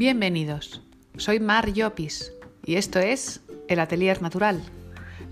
[0.00, 0.80] Bienvenidos,
[1.18, 2.32] soy Mar Llopis
[2.64, 4.58] y esto es El Atelier Natural,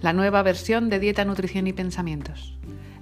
[0.03, 2.55] la nueva versión de Dieta, Nutrición y Pensamientos,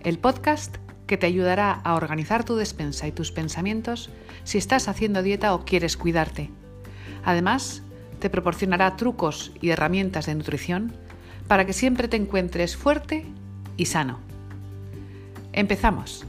[0.05, 0.77] el podcast
[1.09, 4.11] que te ayudará a organizar tu despensa y tus pensamientos
[4.45, 6.53] si estás haciendo dieta o quieres cuidarte.
[7.25, 7.83] Además,
[8.21, 10.93] te proporcionará trucos y herramientas de nutrición
[11.49, 13.27] para que siempre te encuentres fuerte
[13.77, 14.21] y sano.
[15.53, 16.25] Empezamos.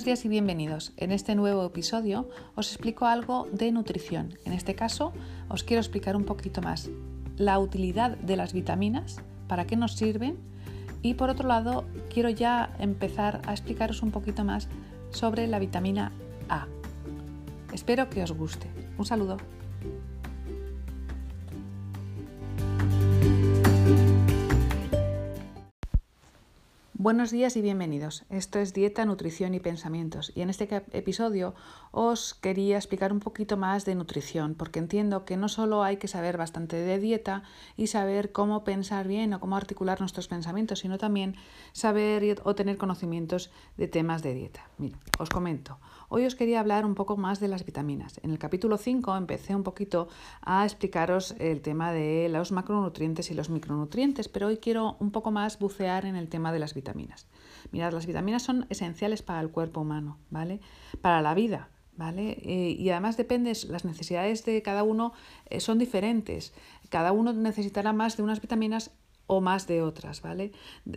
[0.00, 0.92] Buenos días y bienvenidos.
[0.96, 4.32] En este nuevo episodio os explico algo de nutrición.
[4.46, 5.12] En este caso
[5.50, 6.88] os quiero explicar un poquito más
[7.36, 10.38] la utilidad de las vitaminas, para qué nos sirven
[11.02, 14.68] y por otro lado quiero ya empezar a explicaros un poquito más
[15.10, 16.12] sobre la vitamina
[16.48, 16.66] A.
[17.74, 18.68] Espero que os guste.
[18.96, 19.36] Un saludo.
[27.02, 28.26] Buenos días y bienvenidos.
[28.28, 31.54] Esto es Dieta, Nutrición y Pensamientos y en este episodio
[31.92, 36.08] os quería explicar un poquito más de nutrición porque entiendo que no solo hay que
[36.08, 37.42] saber bastante de dieta
[37.74, 41.36] y saber cómo pensar bien o cómo articular nuestros pensamientos, sino también
[41.72, 44.68] saber o tener conocimientos de temas de dieta.
[44.76, 45.78] Mira, os comento.
[46.10, 48.20] Hoy os quería hablar un poco más de las vitaminas.
[48.22, 50.08] En el capítulo 5 empecé un poquito
[50.42, 55.30] a explicaros el tema de los macronutrientes y los micronutrientes, pero hoy quiero un poco
[55.30, 56.89] más bucear en el tema de las vitaminas.
[56.94, 60.60] Mirad, las vitaminas son esenciales para el cuerpo humano, ¿vale?
[61.00, 62.38] Para la vida, ¿vale?
[62.42, 65.12] Eh, y además depende, las necesidades de cada uno
[65.46, 66.52] eh, son diferentes.
[66.88, 68.90] Cada uno necesitará más de unas vitaminas
[69.26, 70.52] o más de otras, ¿vale?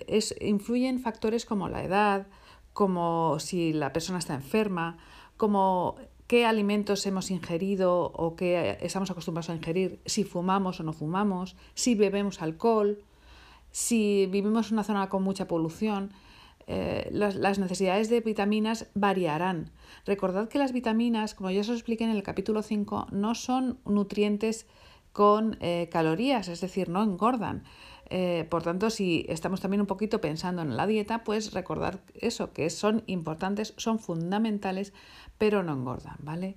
[0.07, 2.27] Es, influyen factores como la edad,
[2.73, 4.97] como si la persona está enferma,
[5.37, 5.97] como
[6.27, 11.55] qué alimentos hemos ingerido o qué estamos acostumbrados a ingerir, si fumamos o no fumamos,
[11.75, 13.03] si bebemos alcohol,
[13.73, 16.11] si vivimos en una zona con mucha polución.
[16.67, 19.71] Eh, las, necesidades de vitaminas variarán.
[20.05, 24.67] Recordad que las vitaminas, como ya os expliqué en el capítulo 5, no son nutrientes
[25.11, 27.63] con eh, calorías, es decir, no engordan.
[28.09, 32.53] Eh, por tanto, si estamos también un poquito pensando en la dieta, pues recordar eso,
[32.53, 34.93] que son importantes, son fundamentales,
[35.39, 36.55] pero no engordan, ¿vale?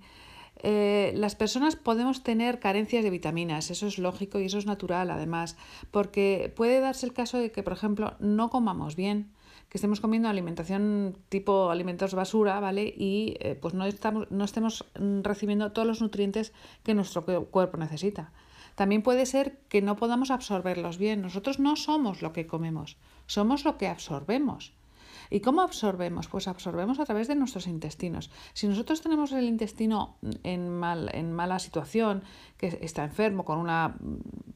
[0.63, 5.11] Eh, las personas podemos tener carencias de vitaminas, eso es lógico y eso es natural
[5.11, 5.57] además,
[5.91, 9.31] porque puede darse el caso de que, por ejemplo, no comamos bien,
[9.69, 12.95] que estemos comiendo alimentación tipo alimentos basura, ¿vale?
[12.97, 14.85] Y eh, pues no, estamos, no estemos
[15.23, 16.53] recibiendo todos los nutrientes
[16.85, 18.33] que nuestro cuerpo necesita.
[18.77, 21.23] También puede ser que no podamos absorberlos bien.
[21.23, 22.97] Nosotros no somos lo que comemos,
[23.27, 24.73] somos lo que absorbemos.
[25.31, 26.29] ¿Y cómo absorbemos?
[26.29, 28.31] Pues absorbemos a través de nuestros intestinos.
[28.53, 32.23] Si nosotros tenemos el intestino en, mal, en mala situación,
[32.57, 33.97] que está enfermo con una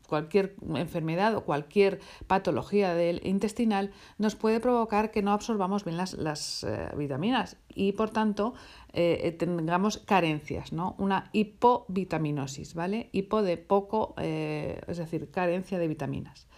[0.08, 6.14] cualquier enfermedad o cualquier patología del intestinal, nos puede provocar que no absorbamos bien las,
[6.14, 8.54] las eh, vitaminas y por tanto
[8.92, 10.96] eh, eh, tengamos carencias, ¿no?
[10.98, 13.08] Una hipovitaminosis, ¿vale?
[13.12, 16.48] Hipo de poco, es decir, carencia de vitaminas.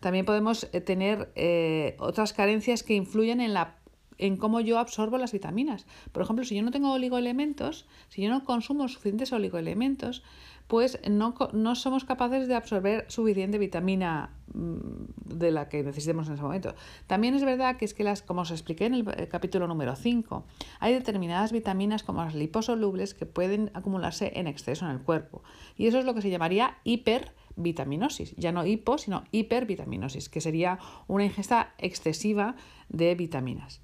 [0.00, 3.78] También podemos eh, tener eh, otras carencias que influyen en la
[4.18, 5.86] en cómo yo absorbo las vitaminas.
[6.12, 10.22] Por ejemplo, si yo no tengo oligoelementos, si yo no consumo suficientes oligoelementos,
[10.66, 16.34] pues no, no somos capaces de absorber suficiente vitamina mm, de la que necesitemos en
[16.34, 16.74] ese momento.
[17.06, 20.44] También es verdad que es que las, como os expliqué en el capítulo número 5,
[20.80, 25.42] hay determinadas vitaminas como las liposolubles que pueden acumularse en exceso en el cuerpo.
[25.76, 30.40] Y eso es lo que se llamaría hiper vitaminosis, ya no hipo, sino hipervitaminosis, que
[30.40, 32.56] sería una ingesta excesiva
[32.88, 33.80] de vitaminas.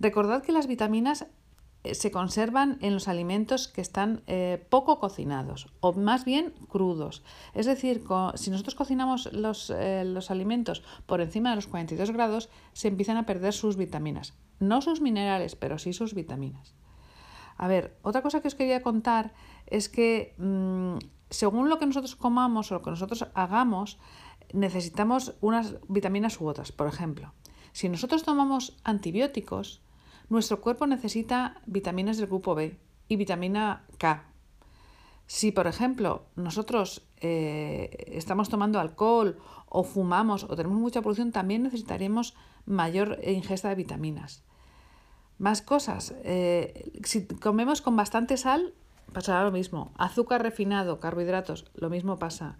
[0.00, 1.26] Recordad que las vitaminas
[1.84, 7.22] eh, se conservan en los alimentos que están eh, poco cocinados o más bien crudos.
[7.54, 8.02] Es decir,
[8.34, 13.16] si nosotros cocinamos los, eh, los, alimentos por encima de los 42 grados, se empiezan
[13.16, 14.34] a perder sus vitaminas.
[14.60, 16.74] No sus minerales, pero sí sus vitaminas.
[17.56, 19.32] A ver, otra cosa que os quería contar
[19.66, 20.98] es que mm,
[21.30, 23.98] según lo que nosotros comamos o lo que nosotros hagamos,
[24.52, 26.72] necesitamos unas vitaminas u otras.
[26.72, 27.32] Por ejemplo,
[27.72, 29.82] si nosotros tomamos antibióticos,
[30.28, 32.78] nuestro cuerpo necesita vitaminas del grupo B
[33.08, 34.24] y vitamina K.
[35.26, 39.38] Si, por ejemplo, nosotros eh, estamos tomando alcohol
[39.68, 42.34] o fumamos o tenemos mucha polución, también necesitaremos
[42.64, 44.42] mayor ingesta de vitaminas.
[45.38, 46.14] Más cosas.
[46.24, 48.74] Eh, si comemos con bastante sal,
[49.12, 49.92] pasará lo mismo.
[49.96, 52.58] Azúcar refinado, carbohidratos, lo mismo pasa.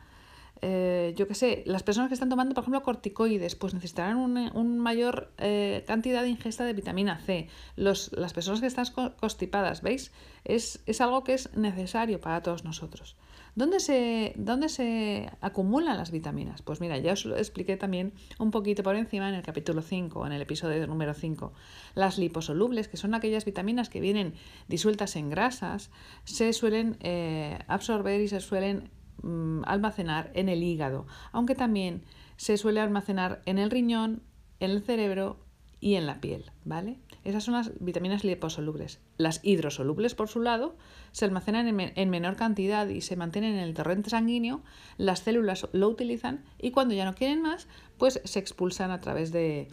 [0.60, 4.50] eh, yo qué sé, las personas que están tomando, por ejemplo, corticoides, pues necesitarán una
[4.54, 7.48] un mayor eh, cantidad de ingesta de vitamina C.
[7.76, 8.86] Los, las personas que están
[9.20, 10.10] constipadas, ¿veis?
[10.44, 13.16] Es, es, algo que es necesario para todos nosotros.
[13.54, 16.62] ¿Dónde se, ¿Dónde se acumulan las vitaminas?
[16.62, 20.26] Pues mira, ya os lo expliqué también un poquito por encima en el capítulo 5,
[20.26, 21.52] en el episodio número 5.
[21.94, 24.34] Las liposolubles, que son aquellas vitaminas que vienen
[24.68, 25.90] disueltas en grasas,
[26.24, 28.90] se suelen eh, absorber y se suelen
[29.22, 32.04] Mm, almacenar en el hígado, aunque también
[32.36, 34.22] se suele almacenar en el riñón,
[34.60, 35.40] en el cerebro
[35.80, 36.98] y en la piel, ¿vale?
[37.24, 39.00] Esas son las vitaminas liposolubles.
[39.16, 40.76] Las hidrosolubles, por su lado,
[41.12, 44.62] se almacenan en, menor cantidad y se mantienen en el torrente sanguíneo,
[44.96, 49.32] las células lo utilizan y cuando ya no quieren más, pues se expulsan a través
[49.32, 49.68] de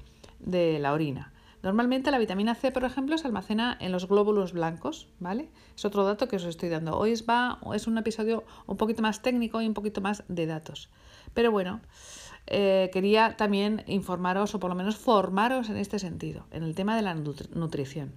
[0.79, 1.33] la orina.
[1.65, 5.49] Normalmente la vitamina C, por ejemplo, se almacena en los glóbulos blancos, ¿vale?
[5.75, 6.95] Es otro dato que os estoy dando.
[6.95, 10.45] Hoy es, va, es un episodio un poquito más técnico y un poquito más de
[10.45, 10.91] datos.
[11.33, 11.81] Pero bueno,
[12.47, 16.95] eh, quería también informaros o por lo menos formaros en este sentido, en el tema
[16.95, 18.13] de la nutrición.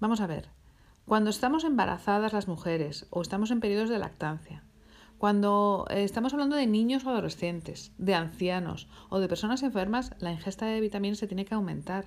[0.00, 0.48] Vamos a ver,
[1.06, 4.62] cuando estamos embarazadas las mujeres o estamos en periodos de lactancia,
[5.18, 10.32] cuando eh, estamos hablando de niños o adolescentes, de ancianos o de personas enfermas, la
[10.32, 12.06] ingesta de vitaminas se tiene que aumentar.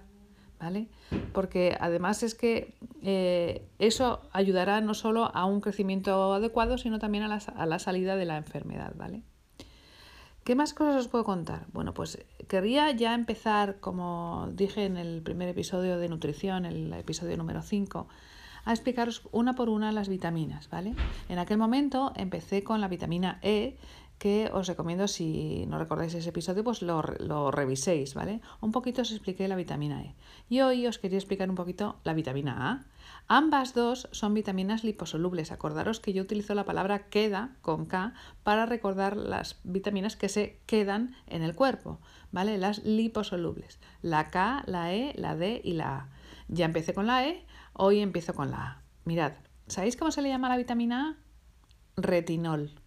[0.60, 0.88] ¿vale?
[1.34, 7.24] Porque además es que eh, eso ayudará no solo a un crecimiento adecuado, sino también
[7.24, 9.24] a la, a la, salida de la enfermedad, ¿vale?
[10.46, 11.66] ¿Qué más cosas os puedo contar?
[11.74, 17.36] Bueno, pues querría ya empezar, como dije en el primer episodio de nutrición, el episodio
[17.36, 18.08] número 5,
[18.64, 20.94] a explicaros una por una las vitaminas, ¿vale?
[21.30, 23.76] En aquel momento empecé con la vitamina E,
[24.18, 28.42] que os recomiendo, si no recordáis ese episodio, pues lo, lo, reviséis, ¿vale?
[28.62, 30.16] Un poquito os expliqué la vitamina E.
[30.50, 32.86] Y hoy os quería explicar un poquito la vitamina A.
[33.28, 35.52] Ambas dos son vitaminas liposolubles.
[35.52, 38.14] Acordaros que yo utilizo la palabra queda con K
[38.44, 42.00] para recordar las vitaminas que se quedan en el cuerpo,
[42.32, 42.58] ¿vale?
[42.58, 43.80] Las liposolubles.
[44.02, 46.10] La K, la E, la D y la A.
[46.48, 48.82] Ya empecé con la E, hoy empiezo con la A.
[49.04, 49.34] Mirad,
[49.68, 52.02] ¿sabéis cómo se le llama la vitamina A?
[52.02, 52.85] Retinol.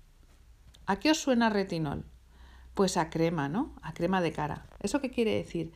[0.88, 2.06] ¿A qué os suena retinol?
[2.72, 3.74] Pues a crema, ¿no?
[3.82, 4.66] A crema de cara.
[4.80, 5.70] ¿Eso qué quiere decir?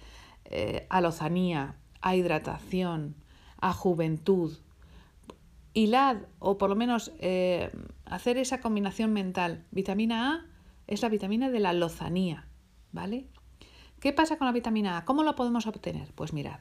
[0.47, 3.14] Eh, a lozanía, a hidratación,
[3.61, 4.56] a juventud.
[5.75, 7.70] Hilad, o por lo menos eh,
[8.06, 9.67] hacer esa combinación mental.
[9.70, 10.47] Vitamina A
[10.87, 12.49] es la vitamina de la lozanía,
[12.91, 13.29] ¿vale?
[14.00, 15.05] ¿Qué pasa con la vitamina A?
[15.05, 16.11] ¿Cómo la podemos obtener?
[16.15, 16.61] Pues mirad.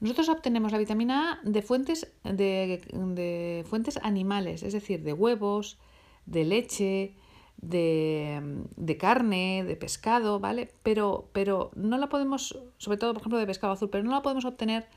[0.00, 5.78] Nosotros obtenemos la vitamina A de fuentes, de, de fuentes animales, es decir, de huevos,
[6.26, 7.16] de leche,
[7.56, 10.72] de, carne, de pescado, ¿vale?
[10.82, 14.22] Pero, pero no la podemos, sobre todo por ejemplo de pescado azul, pero no la
[14.22, 14.88] podemos obtener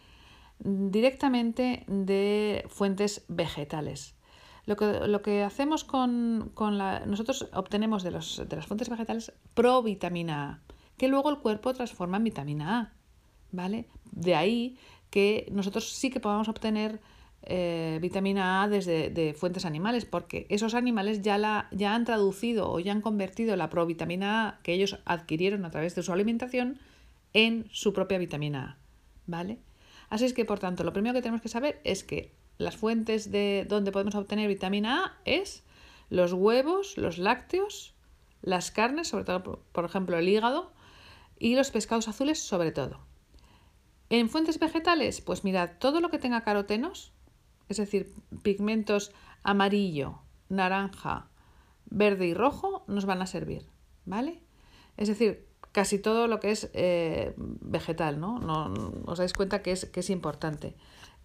[0.59, 4.15] directamente de fuentes vegetales.
[4.65, 7.05] Lo que, lo que hacemos con, con, la...
[7.05, 10.59] Nosotros obtenemos de, los, de las fuentes vegetales provitamina A,
[10.97, 12.93] que luego el cuerpo transforma en vitamina A,
[13.51, 13.87] ¿vale?
[14.11, 14.77] De ahí
[15.09, 16.99] que nosotros sí que podamos obtener
[17.49, 22.69] eh, vitamina A desde de fuentes animales, porque esos animales ya, la, ya han traducido
[22.69, 26.79] o ya han convertido la provitamina A que ellos adquirieron a través de su alimentación
[27.33, 28.77] en su propia vitamina A.
[29.25, 29.59] ¿Vale?
[30.09, 33.31] Así es que, por tanto, lo primero que tenemos que saber es que las fuentes
[33.31, 35.63] de donde podemos obtener vitamina A es
[36.09, 37.93] los huevos, los lácteos,
[38.41, 40.71] las carnes, sobre todo, por ejemplo, el hígado,
[41.39, 42.99] y los pescados azules, sobre todo.
[44.09, 47.11] En fuentes vegetales, pues mirad, todo lo que tenga carotenos,
[47.69, 49.11] es decir, pigmentos
[49.43, 50.19] amarillo,
[50.49, 51.29] naranja,
[51.89, 53.65] verde y rojo, nos van a servir,
[54.05, 54.41] ¿vale?
[54.97, 58.39] Es decir, casi todo lo que es eh, vegetal, ¿no?
[58.39, 58.73] ¿no?
[59.05, 60.75] Os dais cuenta que es, que es importante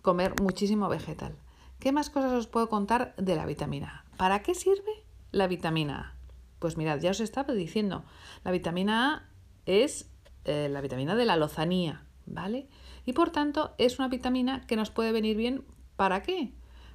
[0.03, 1.37] comer muchísimo vegetal.
[1.79, 4.17] ¿Qué más cosas os puedo contar de la vitamina A?
[4.17, 6.17] ¿Para qué sirve la vitamina A?
[6.59, 8.05] Pues mirad, ya os estaba diciendo,
[8.45, 9.29] la vitamina A
[9.67, 10.11] es
[10.45, 12.69] eh, la vitamina de la lozanía, ¿vale?
[13.05, 15.65] Y por tanto es una vitamina que nos puede venir bien
[16.03, 16.51] ¿Para qué?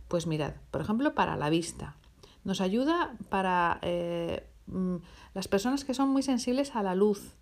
[0.09, 1.95] Pues mirad, por ejemplo, para la vista.
[2.43, 4.97] Nos ayuda para eh, mm,
[5.33, 7.37] las personas que son muy sensibles a la luz,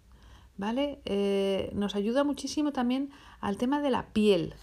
[0.57, 1.01] ¿vale?
[1.05, 4.53] Eh, nos ayuda muchísimo también al tema de la piel.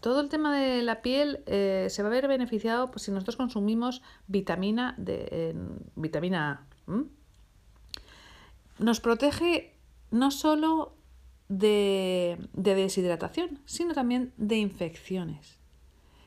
[0.00, 3.36] Todo el tema de la piel eh, se va a ver beneficiado pues, si nosotros
[3.36, 5.56] consumimos vitamina, de,
[5.96, 7.04] vitamina A.
[8.78, 9.74] Nos protege
[10.10, 10.98] no solo
[11.48, 15.61] de deshidratación, sino también de infecciones.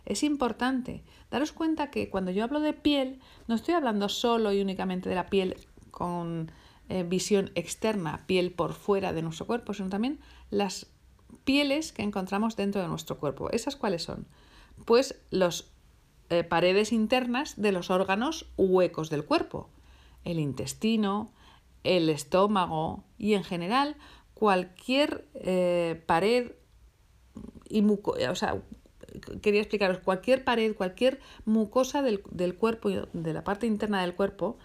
[0.05, 4.61] Es importante daros cuenta que cuando yo hablo de piel, no estoy hablando solo y
[4.61, 5.57] únicamente de la piel
[5.91, 6.51] con
[6.89, 10.19] eh, visión externa, piel por fuera de nuestro cuerpo, sino también
[10.51, 10.87] las
[11.43, 13.49] pieles que encontramos dentro de nuestro cuerpo.
[13.49, 14.27] ¿Esas cuáles son?
[14.85, 15.71] Pues las
[16.29, 19.69] eh, paredes internas de los órganos huecos del cuerpo.
[20.23, 21.31] El intestino,
[21.83, 23.95] el estómago y en general
[24.33, 26.51] cualquier eh, pared
[27.69, 28.61] y o sea,
[29.41, 34.57] quería explicaros, cualquier pared, cualquier mucosa del, del cuerpo, de la parte interna del cuerpo,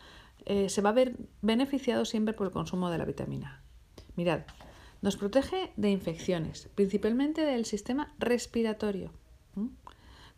[0.46, 3.62] eh, se va a ver beneficiado siempre por el consumo de la vitamina
[4.16, 4.40] Mirad,
[5.02, 9.12] nos protege de infecciones, principalmente del sistema respiratorio.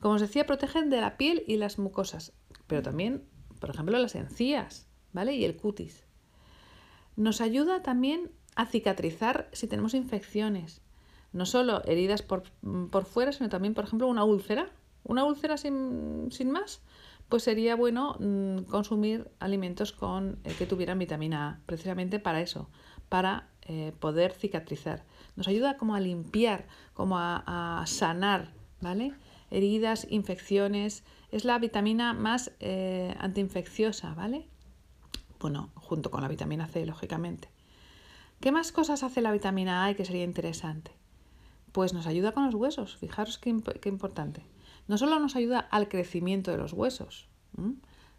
[0.01, 2.33] Como os decía, protegen de la piel y las mucosas,
[2.67, 3.25] pero también,
[3.61, 5.35] por ejemplo, las encías, ¿vale?
[5.35, 6.05] Y el cutis.
[7.17, 10.82] Nos ayuda también a cicatrizar si tenemos infecciones.
[11.33, 12.45] No solo heridas por,
[12.91, 14.71] por fuera, sino también, por ejemplo, una úlcera.
[15.05, 16.81] Una úlcera sin, sin más,
[17.29, 22.69] pues sería bueno mm, consumir alimentos con, eh, que tuvieran vitamina A, precisamente para eso,
[23.09, 25.05] para eh, poder cicatrizar.
[25.35, 29.15] Nos ayuda como a limpiar, como a, sanar, ¿vale?
[29.51, 31.05] Heridas, infecciones.
[31.31, 34.47] Es la vitamina más eh, antiinfecciosa, ¿vale?
[35.41, 37.49] Bueno, junto con la vitamina C, lógicamente.
[38.41, 40.93] ¿Qué más cosas hace la vitamina A y que sería interesante?
[41.73, 44.45] Pues nos ayuda con los huesos, fijaros qué, importante.
[44.89, 47.29] No solo nos ayuda al crecimiento de los huesos,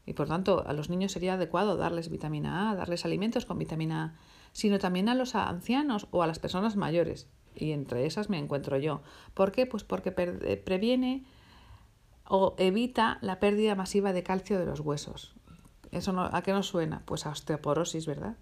[0.05, 4.03] y por tanto a los niños sería adecuado darles vitamina A, darles alimentos con vitamina
[4.03, 4.13] A,
[4.51, 7.27] sino también a los ancianos o a las personas mayores.
[7.55, 9.01] Y entre esas me encuentro yo.
[9.33, 9.65] ¿Por qué?
[9.65, 11.25] Pues porque eh, previene
[12.27, 15.36] o evita la pérdida masiva de calcio de los huesos.
[15.91, 17.03] ¿Eso a qué nos suena?
[17.05, 18.38] Pues a osteoporosis, ¿verdad?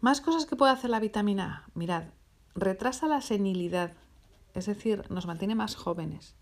[0.00, 1.70] Más cosas que puede hacer la vitamina A.
[1.74, 2.04] Mirad,
[2.54, 3.92] retrasa la senilidad,
[4.54, 6.34] es decir, nos mantiene más jóvenes.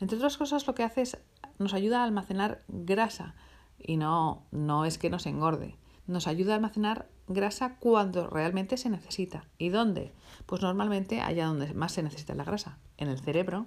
[0.00, 1.18] Entre otras cosas, lo que hace es
[1.58, 3.34] nos ayuda a almacenar grasa
[3.78, 5.76] y no, no es que nos engorde.
[6.06, 9.44] Nos ayuda a almacenar grasa cuando realmente se necesita.
[9.58, 10.12] ¿Y dónde?
[10.46, 13.66] Pues normalmente allá donde más se necesita la grasa, en el cerebro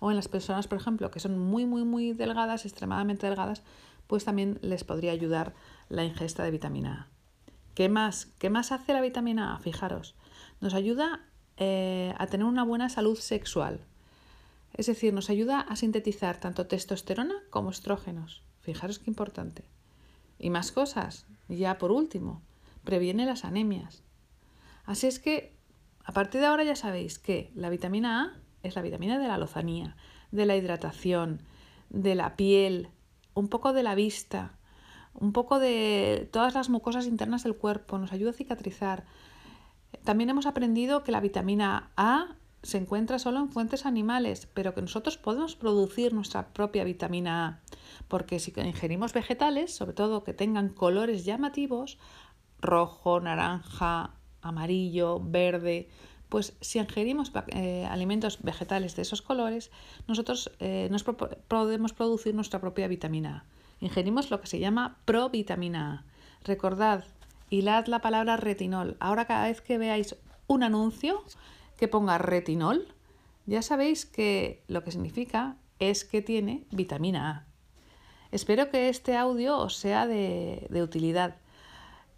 [0.00, 3.62] o en las personas, por ejemplo, que son muy, muy, muy delgadas, extremadamente delgadas,
[4.06, 5.54] pues también les podría ayudar
[5.88, 7.08] la ingesta de vitamina A.
[7.74, 8.26] ¿Qué más?
[8.38, 9.58] ¿Qué más hace la vitamina A?
[9.58, 10.16] Fijaros,
[10.60, 11.20] nos ayuda
[11.56, 13.80] eh, a tener una buena salud sexual.
[14.74, 18.42] Es decir, nos ayuda a sintetizar tanto testosterona como estrógenos.
[18.60, 19.64] Fijaros qué importante.
[20.38, 21.26] Y más cosas.
[21.48, 22.42] Ya por último,
[22.84, 24.02] previene las anemias.
[24.84, 25.56] Así es que,
[26.04, 29.38] a partir de ahora ya sabéis que la vitamina A es la vitamina de la
[29.38, 29.96] lozanía,
[30.30, 31.42] de la hidratación,
[31.88, 32.88] de la piel,
[33.34, 34.58] un poco de la vista,
[35.14, 39.04] un poco de todas las mucosas internas del cuerpo, nos ayuda a cicatrizar.
[40.04, 44.82] También hemos aprendido que la vitamina A se encuentra solo en fuentes animales, pero que
[44.82, 47.60] nosotros podemos producir nuestra propia vitamina A,
[48.08, 51.98] porque si ingerimos vegetales, sobre todo que tengan colores llamativos,
[52.60, 55.88] rojo, naranja, amarillo, verde,
[56.28, 59.70] pues si ingerimos eh, alimentos vegetales de esos colores,
[60.06, 63.44] nosotros eh, nos podemos producir nuestra propia vitamina A.
[63.80, 66.04] Ingerimos lo que se llama provitamina A.
[66.44, 67.04] Recordad,
[67.50, 68.96] hilad la palabra retinol.
[69.00, 70.16] Ahora cada vez que veáis
[70.46, 71.22] un anuncio
[71.76, 72.94] que ponga retinol,
[73.46, 77.46] ya sabéis que lo que significa es que tiene vitamina A.
[78.32, 81.36] Espero que este audio os sea de utilidad.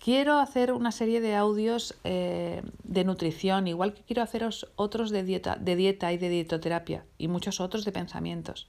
[0.03, 5.23] Quiero hacer una serie de audios eh, de nutrición, igual que quiero haceros otros de
[5.23, 8.67] dieta, de dieta y de dietoterapia y muchos otros de pensamientos.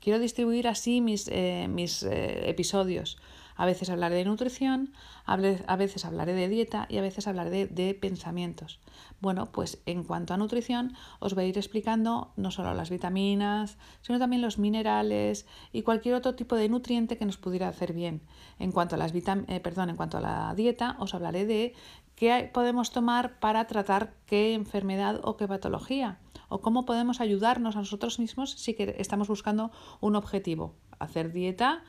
[0.00, 3.18] Quiero distribuir así mis, eh, mis eh, episodios.
[3.60, 4.94] A veces hablaré de nutrición,
[5.26, 8.80] a veces hablaré de dieta y a veces hablaré de, pensamientos.
[9.20, 13.76] Bueno, pues en cuanto a nutrición, os voy a ir explicando no solo las vitaminas,
[14.00, 18.22] sino también los minerales y cualquier otro tipo de nutriente que nos pudiera hacer bien.
[18.58, 21.74] En cuanto a, las eh, perdón, en cuanto a la dieta, os hablaré de
[22.14, 27.80] qué podemos tomar para tratar qué enfermedad o qué patología, o cómo podemos ayudarnos a
[27.80, 31.82] nosotros mismos si estamos buscando un objetivo, hacer dieta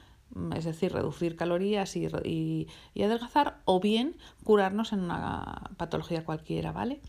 [0.55, 7.01] es decir, reducir calorías y, y, adelgazar, o bien curarnos en una patología cualquiera, ¿vale?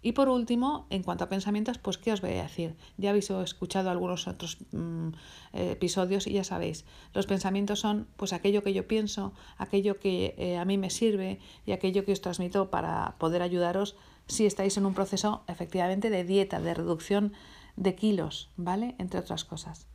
[0.00, 2.76] Y por último, en cuanto a pensamientos, pues ¿qué os voy a decir?
[2.98, 5.08] Ya habéis escuchado algunos otros mm,
[5.52, 10.56] episodios y ya sabéis, los pensamientos son pues aquello que yo pienso, aquello que eh,
[10.56, 13.96] a mí me sirve y aquello que os transmito para poder ayudaros
[14.28, 17.32] si estáis en un proceso efectivamente de dieta, de reducción
[17.76, 18.94] de kilos, ¿vale?
[18.98, 19.88] Entre otras cosas.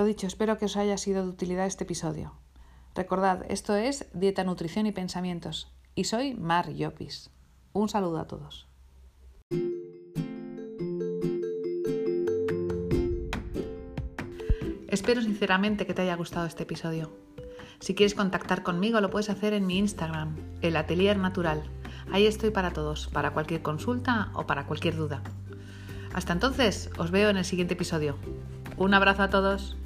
[0.00, 2.32] Lo dicho, espero que os haya sido de utilidad este episodio.
[2.94, 5.70] Recordad, esto es Dieta, Nutrición y Pensamientos.
[5.94, 7.28] Y soy Mar Llopis.
[7.74, 8.66] Un saludo a todos.
[14.88, 17.12] Espero sinceramente que te haya gustado este episodio.
[17.80, 21.62] Si quieres contactar conmigo lo puedes hacer en mi Instagram, el Atelier Natural.
[22.10, 25.22] Ahí estoy para todos, para cualquier consulta o para cualquier duda.
[26.14, 28.16] Hasta entonces, os veo en el siguiente episodio.
[28.78, 29.76] Un abrazo a todos.